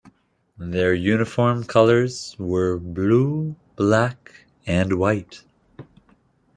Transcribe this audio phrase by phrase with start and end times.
[0.57, 5.43] Their uniform colors were blue, black and white.